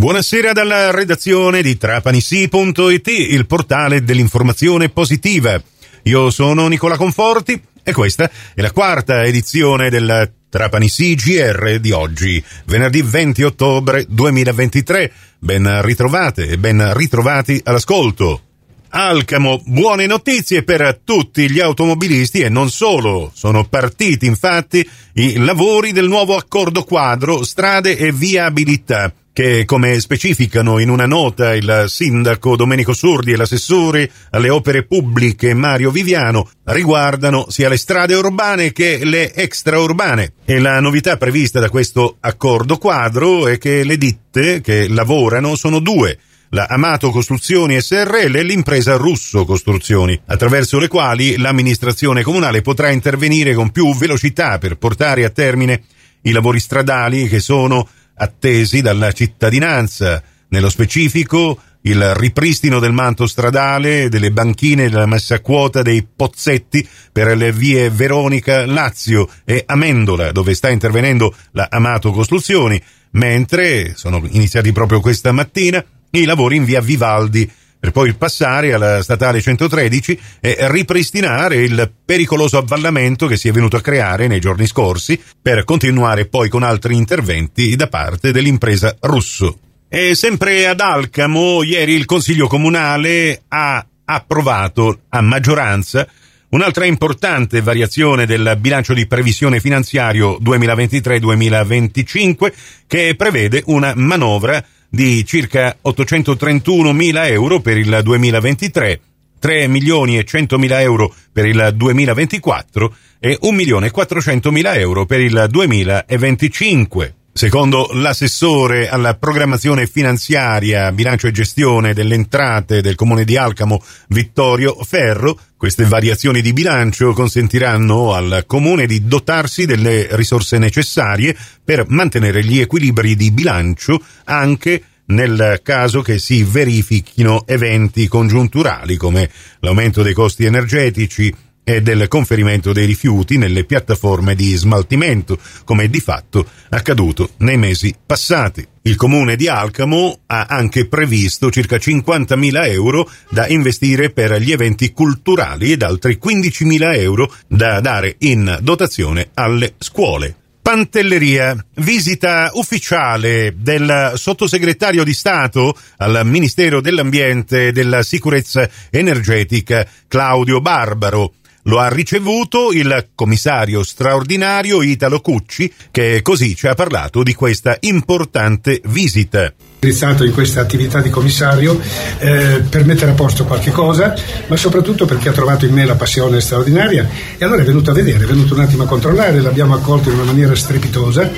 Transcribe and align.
Buonasera 0.00 0.52
dalla 0.52 0.92
redazione 0.92 1.60
di 1.60 1.76
trapanisi.it, 1.76 3.08
il 3.08 3.46
portale 3.46 4.04
dell'informazione 4.04 4.90
positiva. 4.90 5.60
Io 6.04 6.30
sono 6.30 6.68
Nicola 6.68 6.96
Conforti 6.96 7.60
e 7.82 7.92
questa 7.92 8.30
è 8.54 8.60
la 8.60 8.70
quarta 8.70 9.24
edizione 9.24 9.90
del 9.90 10.34
Trapanisi 10.48 11.16
GR 11.16 11.80
di 11.80 11.90
oggi, 11.90 12.40
venerdì 12.66 13.02
20 13.02 13.42
ottobre 13.42 14.06
2023. 14.08 15.12
Ben 15.40 15.82
ritrovate 15.82 16.46
e 16.46 16.58
ben 16.58 16.94
ritrovati 16.94 17.60
all'ascolto. 17.64 18.42
Alcamo, 18.90 19.60
buone 19.64 20.06
notizie 20.06 20.62
per 20.62 21.00
tutti 21.02 21.50
gli 21.50 21.58
automobilisti 21.58 22.38
e 22.38 22.48
non 22.48 22.70
solo. 22.70 23.32
Sono 23.34 23.64
partiti 23.64 24.26
infatti 24.26 24.88
i 25.14 25.38
lavori 25.38 25.90
del 25.90 26.06
nuovo 26.06 26.36
accordo 26.36 26.84
quadro 26.84 27.42
strade 27.42 27.96
e 27.96 28.12
viabilità 28.12 29.12
che, 29.38 29.64
come 29.66 30.00
specificano 30.00 30.80
in 30.80 30.88
una 30.88 31.06
nota 31.06 31.54
il 31.54 31.84
sindaco 31.86 32.56
Domenico 32.56 32.92
Sordi 32.92 33.30
e 33.30 33.36
l'assessore 33.36 34.10
alle 34.30 34.48
opere 34.48 34.84
pubbliche 34.84 35.54
Mario 35.54 35.92
Viviano, 35.92 36.50
riguardano 36.64 37.46
sia 37.48 37.68
le 37.68 37.76
strade 37.76 38.16
urbane 38.16 38.72
che 38.72 39.04
le 39.04 39.32
extraurbane. 39.32 40.32
E 40.44 40.58
la 40.58 40.80
novità 40.80 41.16
prevista 41.18 41.60
da 41.60 41.70
questo 41.70 42.16
accordo 42.18 42.78
quadro 42.78 43.46
è 43.46 43.58
che 43.58 43.84
le 43.84 43.96
ditte 43.96 44.60
che 44.60 44.88
lavorano 44.88 45.54
sono 45.54 45.78
due, 45.78 46.18
la 46.48 46.66
Amato 46.68 47.10
Costruzioni 47.10 47.80
SRL 47.80 48.34
e 48.34 48.42
l'impresa 48.42 48.96
Russo 48.96 49.44
Costruzioni, 49.44 50.20
attraverso 50.26 50.80
le 50.80 50.88
quali 50.88 51.36
l'amministrazione 51.36 52.24
comunale 52.24 52.60
potrà 52.60 52.90
intervenire 52.90 53.54
con 53.54 53.70
più 53.70 53.94
velocità 53.94 54.58
per 54.58 54.78
portare 54.78 55.24
a 55.24 55.30
termine 55.30 55.82
i 56.22 56.32
lavori 56.32 56.58
stradali 56.58 57.28
che 57.28 57.38
sono 57.38 57.88
attesi 58.18 58.82
dalla 58.82 59.12
cittadinanza, 59.12 60.22
nello 60.48 60.68
specifico 60.68 61.60
il 61.82 62.14
ripristino 62.14 62.80
del 62.80 62.92
manto 62.92 63.26
stradale, 63.26 64.08
delle 64.08 64.32
banchine 64.32 64.84
e 64.84 64.88
della 64.90 65.06
messa 65.06 65.36
a 65.36 65.40
quota 65.40 65.82
dei 65.82 66.04
pozzetti 66.04 66.86
per 67.12 67.36
le 67.36 67.52
vie 67.52 67.88
Veronica, 67.90 68.66
Lazio 68.66 69.28
e 69.44 69.62
Amendola, 69.64 70.32
dove 70.32 70.54
sta 70.54 70.68
intervenendo 70.68 71.34
la 71.52 71.68
Amato 71.70 72.10
Costruzioni, 72.10 72.82
mentre 73.12 73.94
sono 73.94 74.20
iniziati 74.30 74.72
proprio 74.72 75.00
questa 75.00 75.32
mattina 75.32 75.82
i 76.10 76.24
lavori 76.24 76.56
in 76.56 76.64
via 76.64 76.80
Vivaldi 76.80 77.50
per 77.78 77.92
poi 77.92 78.14
passare 78.14 78.72
alla 78.72 79.02
statale 79.02 79.40
113 79.40 80.18
e 80.40 80.56
ripristinare 80.68 81.56
il 81.56 81.90
pericoloso 82.04 82.58
avvallamento 82.58 83.26
che 83.26 83.36
si 83.36 83.48
è 83.48 83.52
venuto 83.52 83.76
a 83.76 83.80
creare 83.80 84.26
nei 84.26 84.40
giorni 84.40 84.66
scorsi 84.66 85.20
per 85.40 85.64
continuare 85.64 86.26
poi 86.26 86.48
con 86.48 86.62
altri 86.62 86.96
interventi 86.96 87.76
da 87.76 87.88
parte 87.88 88.32
dell'impresa 88.32 88.96
Russo. 89.00 89.58
E 89.88 90.14
sempre 90.14 90.66
ad 90.66 90.80
Alcamo, 90.80 91.62
ieri 91.62 91.94
il 91.94 92.04
Consiglio 92.04 92.46
Comunale 92.46 93.42
ha 93.48 93.84
approvato 94.04 95.00
a 95.08 95.20
maggioranza 95.20 96.06
Un'altra 96.50 96.86
importante 96.86 97.60
variazione 97.60 98.24
del 98.24 98.56
bilancio 98.58 98.94
di 98.94 99.06
previsione 99.06 99.60
finanziario 99.60 100.38
2023-2025 100.38 102.52
che 102.86 103.14
prevede 103.18 103.62
una 103.66 103.92
manovra 103.94 104.64
di 104.88 105.24
circa 105.24 105.76
831 105.80 106.92
mila 106.92 107.26
euro 107.26 107.60
per 107.60 107.76
il 107.76 108.00
2023, 108.02 109.00
3 109.38 109.66
milioni 109.68 110.18
e 110.18 110.24
100 110.24 110.58
mila 110.58 110.80
euro 110.80 111.14
per 111.32 111.46
il 111.46 111.72
2024 111.74 112.96
e 113.18 113.38
1 113.40 113.52
milione 113.52 113.86
e 113.86 113.90
400 113.90 114.50
mila 114.50 114.74
euro 114.76 115.04
per 115.06 115.20
il 115.20 115.46
2025. 115.50 117.17
Secondo 117.38 117.90
l'assessore 117.92 118.88
alla 118.88 119.14
programmazione 119.14 119.86
finanziaria, 119.86 120.90
bilancio 120.90 121.28
e 121.28 121.30
gestione 121.30 121.94
delle 121.94 122.16
entrate 122.16 122.80
del 122.80 122.96
comune 122.96 123.22
di 123.22 123.36
Alcamo, 123.36 123.80
Vittorio 124.08 124.74
Ferro, 124.82 125.38
queste 125.56 125.84
variazioni 125.84 126.40
di 126.40 126.52
bilancio 126.52 127.12
consentiranno 127.12 128.12
al 128.12 128.42
comune 128.44 128.86
di 128.86 129.06
dotarsi 129.06 129.66
delle 129.66 130.08
risorse 130.16 130.58
necessarie 130.58 131.36
per 131.64 131.84
mantenere 131.86 132.42
gli 132.42 132.58
equilibri 132.58 133.14
di 133.14 133.30
bilancio 133.30 134.02
anche 134.24 134.82
nel 135.04 135.60
caso 135.62 136.02
che 136.02 136.18
si 136.18 136.42
verifichino 136.42 137.46
eventi 137.46 138.08
congiunturali 138.08 138.96
come 138.96 139.30
l'aumento 139.60 140.02
dei 140.02 140.12
costi 140.12 140.44
energetici, 140.44 141.32
e 141.68 141.82
del 141.82 142.08
conferimento 142.08 142.72
dei 142.72 142.86
rifiuti 142.86 143.36
nelle 143.36 143.64
piattaforme 143.64 144.34
di 144.34 144.54
smaltimento, 144.54 145.38
come 145.64 145.90
di 145.90 146.00
fatto 146.00 146.46
accaduto 146.70 147.32
nei 147.40 147.58
mesi 147.58 147.94
passati. 148.06 148.66
Il 148.82 148.96
comune 148.96 149.36
di 149.36 149.48
Alcamo 149.48 150.20
ha 150.28 150.46
anche 150.48 150.86
previsto 150.86 151.50
circa 151.50 151.76
50.000 151.76 152.70
euro 152.70 153.10
da 153.28 153.46
investire 153.48 154.08
per 154.08 154.40
gli 154.40 154.50
eventi 154.50 154.92
culturali 154.92 155.72
ed 155.72 155.82
altri 155.82 156.18
15.000 156.18 156.98
euro 157.00 157.30
da 157.46 157.80
dare 157.80 158.16
in 158.20 158.58
dotazione 158.62 159.28
alle 159.34 159.74
scuole. 159.76 160.36
Pantelleria, 160.68 161.56
visita 161.76 162.50
ufficiale 162.52 163.54
del 163.56 164.12
sottosegretario 164.16 165.02
di 165.02 165.14
Stato 165.14 165.74
al 165.96 166.26
Ministero 166.26 166.82
dell'Ambiente 166.82 167.68
e 167.68 167.72
della 167.72 168.02
Sicurezza 168.02 168.68
Energetica 168.90 169.86
Claudio 170.06 170.60
Barbaro 170.60 171.32
lo 171.68 171.78
ha 171.78 171.88
ricevuto 171.88 172.72
il 172.72 173.10
commissario 173.14 173.82
straordinario 173.82 174.82
Italo 174.82 175.20
Cucci, 175.20 175.72
che 175.90 176.20
così 176.22 176.56
ci 176.56 176.66
ha 176.66 176.74
parlato 176.74 177.22
di 177.22 177.34
questa 177.34 177.76
importante 177.80 178.80
visita. 178.86 179.52
Indirizzato 179.74 180.24
in 180.24 180.32
questa 180.32 180.60
attività 180.60 181.00
di 181.00 181.10
commissario 181.10 181.78
eh, 182.18 182.62
per 182.68 182.84
mettere 182.84 183.10
a 183.10 183.14
posto 183.14 183.44
qualche 183.44 183.70
cosa, 183.70 184.14
ma 184.46 184.56
soprattutto 184.56 185.04
perché 185.04 185.28
ha 185.28 185.32
trovato 185.32 185.66
in 185.66 185.74
me 185.74 185.84
la 185.84 185.94
passione 185.94 186.40
straordinaria. 186.40 187.06
E 187.36 187.44
allora 187.44 187.60
è 187.60 187.64
venuto 187.64 187.90
a 187.90 187.94
vedere, 187.94 188.24
è 188.24 188.26
venuto 188.26 188.54
un 188.54 188.60
attimo 188.60 188.84
a 188.84 188.86
controllare, 188.86 189.40
l'abbiamo 189.40 189.74
accolto 189.74 190.08
in 190.08 190.16
una 190.16 190.24
maniera 190.24 190.54
strepitosa 190.54 191.30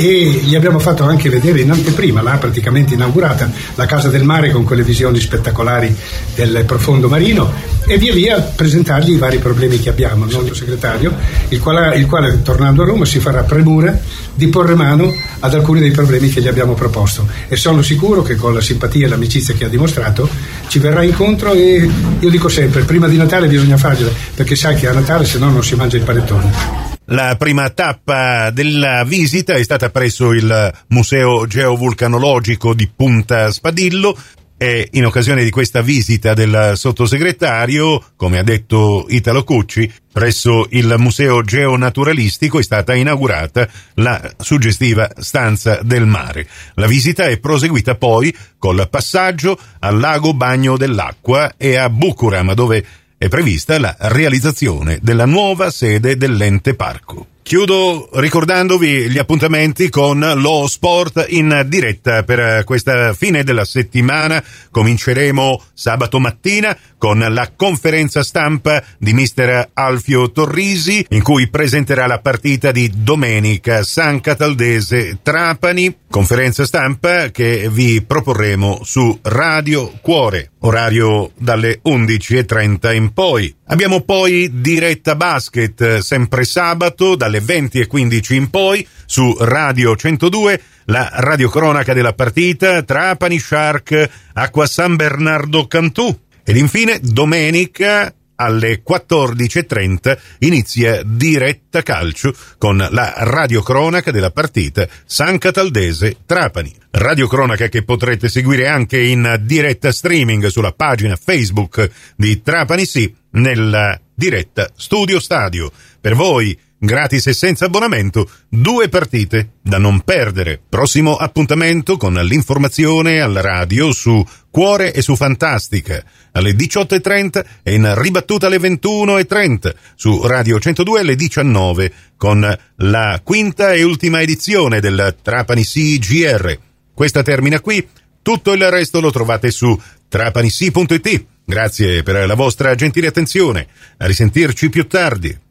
e 0.00 0.42
gli 0.44 0.54
abbiamo 0.54 0.78
fatto 0.78 1.02
anche 1.02 1.28
vedere 1.28 1.60
in 1.60 1.72
anteprima, 1.72 2.22
l'ha 2.22 2.36
praticamente 2.36 2.94
inaugurata, 2.94 3.50
la 3.74 3.84
Casa 3.84 4.08
del 4.08 4.22
Mare 4.22 4.52
con 4.52 4.62
quelle 4.62 4.84
visioni 4.84 5.18
spettacolari 5.18 5.92
del 6.36 6.62
profondo 6.64 7.08
marino 7.08 7.52
e 7.84 7.98
via 7.98 8.12
via 8.12 8.40
presentargli 8.40 9.14
i 9.14 9.16
vari 9.16 9.38
problemi 9.38 9.80
che 9.80 9.88
abbiamo, 9.88 10.24
il 10.24 10.32
nostro 10.32 10.54
segretario, 10.54 11.12
il 11.48 11.58
quale, 11.58 11.96
il 11.96 12.06
quale 12.06 12.42
tornando 12.42 12.82
a 12.82 12.84
Roma 12.84 13.04
si 13.04 13.18
farà 13.18 13.42
premura 13.42 13.98
di 14.32 14.46
porre 14.46 14.76
mano 14.76 15.12
ad 15.40 15.52
alcuni 15.52 15.80
dei 15.80 15.90
problemi 15.90 16.28
che 16.28 16.40
gli 16.40 16.48
abbiamo 16.48 16.74
proposto 16.74 17.26
e 17.48 17.56
sono 17.56 17.82
sicuro 17.82 18.22
che 18.22 18.36
con 18.36 18.54
la 18.54 18.60
simpatia 18.60 19.06
e 19.06 19.08
l'amicizia 19.08 19.54
che 19.54 19.64
ha 19.64 19.68
dimostrato 19.68 20.28
ci 20.68 20.78
verrà 20.78 21.02
incontro 21.02 21.54
e 21.54 21.90
io 22.20 22.30
dico 22.30 22.48
sempre, 22.48 22.82
prima 22.82 23.08
di 23.08 23.16
Natale 23.16 23.48
bisogna 23.48 23.76
fargliela 23.76 24.12
perché 24.36 24.54
sai 24.54 24.76
che 24.76 24.86
a 24.86 24.92
Natale 24.92 25.24
se 25.24 25.38
no 25.38 25.50
non 25.50 25.64
si 25.64 25.74
mangia 25.74 25.96
il 25.96 26.04
panettone. 26.04 26.87
La 27.10 27.36
prima 27.38 27.70
tappa 27.70 28.50
della 28.50 29.02
visita 29.02 29.54
è 29.54 29.62
stata 29.62 29.88
presso 29.88 30.32
il 30.32 30.70
Museo 30.88 31.46
Geovulcanologico 31.46 32.74
di 32.74 32.86
Punta 32.94 33.50
Spadillo 33.50 34.14
e 34.58 34.88
in 34.92 35.06
occasione 35.06 35.42
di 35.42 35.48
questa 35.48 35.80
visita 35.80 36.34
del 36.34 36.72
sottosegretario, 36.74 38.10
come 38.14 38.38
ha 38.38 38.42
detto 38.42 39.06
Italo 39.08 39.42
Cucci, 39.42 39.90
presso 40.12 40.66
il 40.72 40.96
Museo 40.98 41.42
Geonaturalistico 41.42 42.58
è 42.58 42.62
stata 42.62 42.94
inaugurata 42.94 43.66
la 43.94 44.20
suggestiva 44.36 45.08
Stanza 45.16 45.80
del 45.82 46.04
Mare. 46.04 46.46
La 46.74 46.86
visita 46.86 47.24
è 47.24 47.38
proseguita 47.38 47.94
poi 47.94 48.36
col 48.58 48.86
passaggio 48.90 49.58
al 49.78 49.98
lago 49.98 50.34
Bagno 50.34 50.76
dell'Acqua 50.76 51.54
e 51.56 51.76
a 51.76 51.88
Bucuram, 51.88 52.52
dove 52.52 52.84
è 53.18 53.26
prevista 53.26 53.80
la 53.80 53.96
realizzazione 53.98 55.00
della 55.02 55.26
nuova 55.26 55.72
sede 55.72 56.16
dell'ente 56.16 56.74
parco. 56.74 57.26
Chiudo 57.48 58.10
ricordandovi 58.12 59.10
gli 59.10 59.16
appuntamenti 59.16 59.88
con 59.88 60.20
lo 60.36 60.66
sport 60.68 61.24
in 61.30 61.64
diretta 61.66 62.22
per 62.22 62.62
questa 62.64 63.14
fine 63.14 63.42
della 63.42 63.64
settimana. 63.64 64.44
Cominceremo 64.70 65.62
sabato 65.72 66.20
mattina 66.20 66.76
con 66.98 67.18
la 67.18 67.50
conferenza 67.56 68.22
stampa 68.22 68.84
di 68.98 69.14
mister 69.14 69.70
Alfio 69.72 70.30
Torrisi 70.30 71.06
in 71.08 71.22
cui 71.22 71.48
presenterà 71.48 72.06
la 72.06 72.18
partita 72.18 72.70
di 72.70 72.92
domenica 72.94 73.82
San 73.82 74.20
Cataldese 74.20 75.20
Trapani. 75.22 75.96
Conferenza 76.10 76.66
stampa 76.66 77.30
che 77.30 77.68
vi 77.70 78.02
proporremo 78.02 78.80
su 78.82 79.18
Radio 79.22 79.92
Cuore, 80.00 80.52
orario 80.60 81.32
dalle 81.38 81.80
11.30 81.84 82.94
in 82.94 83.12
poi. 83.12 83.54
Abbiamo 83.66 84.00
poi 84.00 84.50
diretta 84.60 85.14
basket 85.14 85.98
sempre 85.98 86.44
sabato 86.44 87.14
dalle 87.14 87.38
dalle 87.38 87.40
20 87.40 87.80
e 87.80 87.86
15 87.86 88.36
in 88.36 88.50
poi 88.50 88.86
su 89.06 89.36
Radio 89.38 89.94
102 89.94 90.60
la 90.86 91.08
radiocronaca 91.12 91.92
della 91.92 92.14
partita 92.14 92.82
Trapani 92.82 93.38
Shark 93.38 94.10
Acqua 94.32 94.66
San 94.66 94.96
Bernardo 94.96 95.66
Cantù 95.66 96.18
ed 96.42 96.56
infine 96.56 96.98
domenica 97.02 98.12
alle 98.40 98.82
14.30 98.88 100.18
inizia 100.40 101.02
diretta 101.04 101.82
calcio 101.82 102.32
con 102.56 102.76
la 102.76 103.12
radiocronaca 103.16 104.10
della 104.10 104.30
partita 104.30 104.86
San 105.04 105.38
Cataldese 105.38 106.18
Trapani. 106.24 106.74
Radiocronaca 106.90 107.68
che 107.68 107.82
potrete 107.82 108.28
seguire 108.28 108.68
anche 108.68 109.00
in 109.00 109.40
diretta 109.42 109.92
streaming 109.92 110.46
sulla 110.46 110.72
pagina 110.72 111.16
Facebook 111.16 111.90
di 112.16 112.40
Trapani 112.42 112.84
Sì 112.84 113.12
nella 113.30 113.98
diretta 114.14 114.68
Studio 114.74 115.20
Stadio. 115.20 115.70
Per 116.00 116.14
voi 116.14 116.58
gratis 116.78 117.26
e 117.26 117.32
senza 117.32 117.66
abbonamento, 117.66 118.28
due 118.48 118.88
partite 118.88 119.54
da 119.60 119.78
non 119.78 120.00
perdere. 120.00 120.60
Prossimo 120.68 121.16
appuntamento 121.16 121.96
con 121.96 122.14
l'informazione 122.14 123.20
alla 123.20 123.40
radio 123.40 123.92
su 123.92 124.24
Cuore 124.50 124.92
e 124.92 125.02
su 125.02 125.16
Fantastica 125.16 126.02
alle 126.32 126.52
18.30 126.52 127.44
e 127.62 127.74
in 127.74 127.92
ribattuta 128.00 128.46
alle 128.46 128.58
21.30 128.58 129.74
su 129.94 130.26
Radio 130.26 130.58
102 130.58 131.00
alle 131.00 131.16
19 131.16 131.92
con 132.16 132.58
la 132.76 133.20
quinta 133.24 133.72
e 133.72 133.82
ultima 133.82 134.20
edizione 134.20 134.80
del 134.80 135.16
Trapani 135.20 135.64
CGR. 135.64 136.58
Questa 136.94 137.22
termina 137.22 137.60
qui, 137.60 137.86
tutto 138.22 138.52
il 138.52 138.70
resto 138.70 139.00
lo 139.00 139.10
trovate 139.10 139.50
su 139.50 139.78
trapanisi.it. 140.08 141.24
Grazie 141.44 142.02
per 142.02 142.26
la 142.26 142.34
vostra 142.34 142.74
gentile 142.74 143.06
attenzione. 143.06 143.66
A 143.98 144.06
risentirci 144.06 144.68
più 144.68 144.86
tardi. 144.86 145.46